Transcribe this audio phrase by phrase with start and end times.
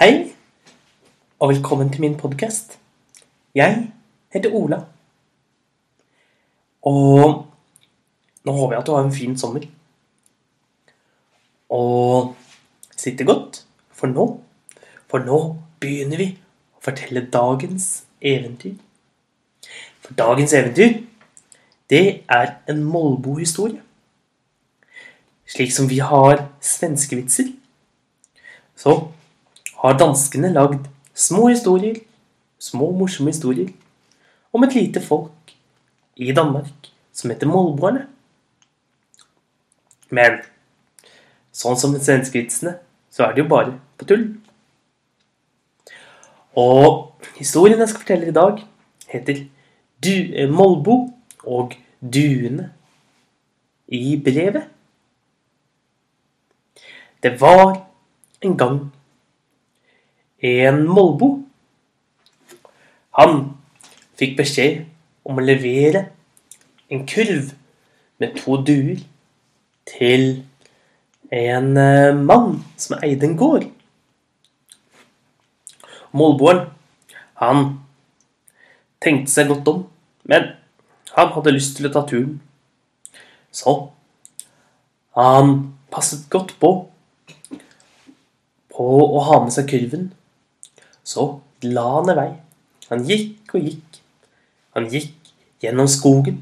[0.00, 0.32] Hei,
[1.38, 2.78] og velkommen til min podkast.
[3.54, 3.90] Jeg
[4.32, 4.78] heter Ola.
[6.82, 7.44] Og
[8.44, 9.66] nå håper jeg at du har en fin sommer.
[11.68, 12.32] Og
[12.96, 14.26] sitter godt, for nå
[15.12, 15.44] For nå
[15.80, 16.30] begynner vi
[16.72, 18.80] å fortelle dagens eventyr.
[20.00, 21.02] For dagens eventyr,
[21.92, 23.82] det er en Molbo-historie.
[25.44, 27.52] Slik som vi har svenskevitser,
[28.72, 29.02] så
[29.82, 31.98] har danskene lagd små historier,
[32.58, 33.72] små morsomme historier,
[34.52, 35.54] om et lite folk
[36.16, 38.06] i Danmark som heter molboerne.
[40.12, 40.40] Men
[41.52, 42.76] sånn som svenskevitsene,
[43.12, 44.26] så er det jo bare på tull.
[46.56, 48.60] Og historien jeg skal fortelle i dag,
[49.08, 49.44] heter
[50.02, 51.12] du, eh, Molbo
[51.44, 52.70] og duene
[53.88, 54.68] i brevet.
[57.22, 57.86] Det var
[58.42, 58.78] en gang
[60.42, 61.30] en molbo.
[63.18, 63.42] Han
[64.18, 64.84] fikk beskjed
[65.26, 66.06] om å levere
[66.92, 67.52] en kurv
[68.22, 69.02] med to duer
[69.88, 70.42] til
[71.32, 73.68] en eh, mann som eide en gård.
[76.12, 76.66] Molboeren,
[77.40, 77.62] han
[79.00, 79.84] tenkte seg godt om,
[80.28, 80.50] men
[81.16, 82.36] han hadde lyst til å ta turen.
[83.52, 83.74] Så
[85.16, 85.54] han
[85.92, 86.72] passet godt på
[88.72, 90.06] på å ha med seg kurven.
[91.12, 91.26] Så
[91.68, 92.30] la han i vei.
[92.90, 93.98] Han gikk og gikk.
[94.76, 95.32] Han gikk
[95.62, 96.38] gjennom skogen.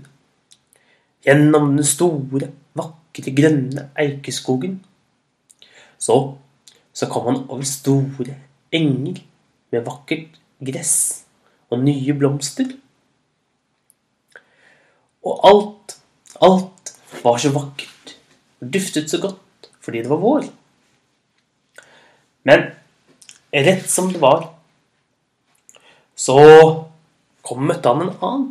[1.26, 4.78] Gjennom den store, vakre, grønne eikeskogen.
[6.00, 6.16] Så,
[6.96, 8.36] så kom han over store
[8.72, 9.20] enger
[9.74, 10.94] med vakkert gress
[11.70, 12.70] og nye blomster.
[15.26, 15.98] Og alt,
[16.40, 18.14] alt var så vakkert
[18.60, 20.48] og duftet så godt fordi det var vår.
[22.48, 22.66] Men
[23.52, 24.46] rett som det var,
[26.20, 26.40] så
[27.46, 28.48] kom og møtte han en annen.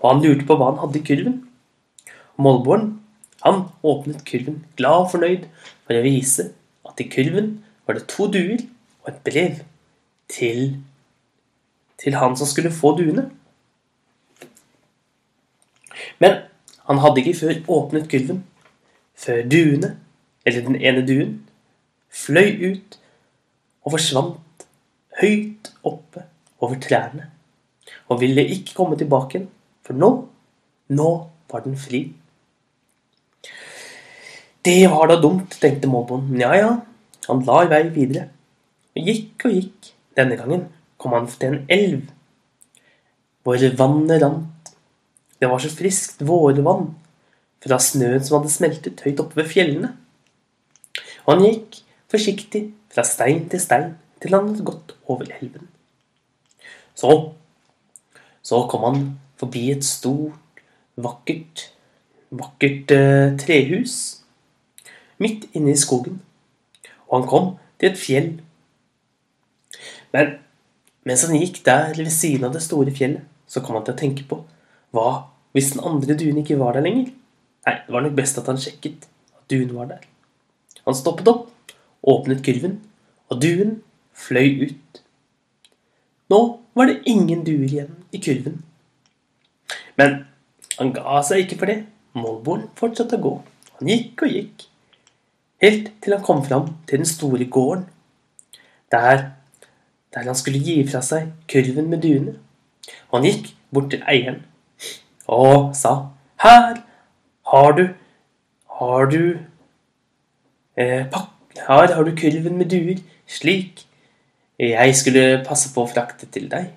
[0.00, 1.34] Og han lurte på hva han hadde i kurven.
[2.40, 2.94] Målboren,
[3.44, 5.44] han åpnet kurven glad og fornøyd
[5.84, 6.46] for å vise
[6.88, 8.62] at i kurven var det to duer
[9.02, 9.60] og et brev
[10.32, 10.62] til,
[12.00, 13.26] til han som skulle få duene.
[16.20, 16.40] Men
[16.88, 18.42] han hadde ikke før åpnet kurven,
[19.20, 19.94] før duene,
[20.48, 21.36] eller den ene duen,
[22.08, 23.00] fløy ut
[23.84, 24.68] og forsvant
[25.20, 26.29] høyt oppe
[26.60, 27.30] over trærne,
[28.08, 29.48] og ville ikke komme tilbake igjen,
[29.86, 30.10] for nå,
[30.94, 31.10] nå
[31.50, 32.02] var den fri.
[34.64, 36.36] Det var da dumt, tenkte målbonden.
[36.40, 36.72] Ja, ja,
[37.28, 38.26] han la i vei videre.
[38.92, 39.92] Og gikk og gikk.
[40.18, 40.66] Denne gangen
[41.00, 42.10] kom han til en elv,
[43.46, 44.72] hvor vannet rant.
[45.40, 46.90] Det var så friskt vårvann
[47.64, 49.94] fra snøen som hadde smeltet høyt oppe ved fjellene.
[51.24, 51.80] Og han gikk
[52.12, 55.68] forsiktig fra stein til stein til han hadde gått over elven.
[57.00, 57.16] Så,
[58.44, 59.04] så kom han
[59.40, 60.64] forbi et stort,
[61.00, 61.70] vakkert,
[62.28, 63.96] vakkert eh, trehus
[65.20, 66.20] midt inne i skogen.
[67.08, 67.50] Og han kom
[67.80, 68.30] til et fjell.
[70.12, 70.36] Men
[71.08, 74.00] mens han gikk der ved siden av det store fjellet, så kom han til å
[74.00, 74.42] tenke på
[74.94, 75.08] hva
[75.56, 77.08] hvis den andre duen ikke var der lenger?
[77.66, 80.04] Nei, det var nok best at han sjekket at duen var der.
[80.86, 81.48] Han stoppet opp
[82.02, 82.78] åpnet kurven,
[83.28, 83.80] og duen
[84.16, 85.00] fløy ut.
[86.32, 86.40] Nå
[86.80, 88.60] var det ingen duer igjen i kurven.
[90.00, 90.22] Men
[90.78, 91.78] han ga seg ikke for det.
[92.16, 93.32] Molboen fortsatte å gå.
[93.78, 94.66] Han gikk og gikk,
[95.62, 97.84] helt til han kom fram til den store gården,
[98.92, 99.26] der,
[100.14, 102.34] der han skulle gi fra seg kurven med duene.
[103.10, 104.42] Og han gikk bort til eieren
[105.30, 106.10] og sa,
[106.40, 106.82] 'Her
[107.52, 107.88] har du
[108.80, 109.36] Har du
[110.76, 111.28] eh, pakk
[111.66, 113.84] her har du kurven med duer, slik
[114.68, 116.68] jeg skulle passe på å frakte til deg.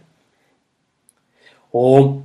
[1.75, 2.21] Og,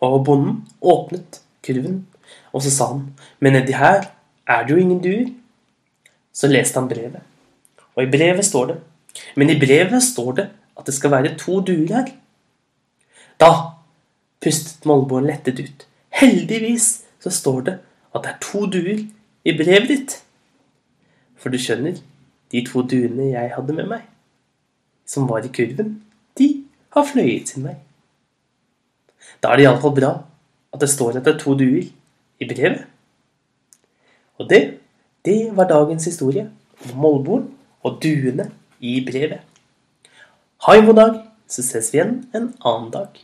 [0.00, 2.06] og bonden åpnet kurven,
[2.54, 3.02] og så sa han,
[3.42, 4.06] men nedi her
[4.48, 5.28] er det jo ingen duer.
[6.32, 7.20] Så leste han brevet,
[7.96, 8.78] og i brevet står det,
[9.36, 10.46] men i brevet står det
[10.78, 12.12] at det skal være to duer her.
[13.40, 13.50] Da
[14.40, 15.86] pustet Molboen lettet ut.
[16.16, 17.76] Heldigvis så står det
[18.14, 19.02] at det er to duer
[19.44, 20.16] i brevet ditt.
[21.40, 21.98] For du skjønner,
[22.52, 24.06] de to duene jeg hadde med meg,
[25.10, 25.96] som var i kurven,
[26.38, 26.48] de
[26.94, 27.76] har fløyet sin vei.
[29.42, 30.12] Da er det iallfall bra
[30.70, 31.88] at det står at det er to duer
[32.40, 32.84] i brevet.
[34.38, 34.60] Og det,
[35.26, 36.46] det var dagens historie
[36.86, 37.48] om Molboen
[37.82, 39.42] og duene i brevet.
[40.66, 41.18] Ha en god dag,
[41.48, 43.18] så ses vi igjen en annen dag.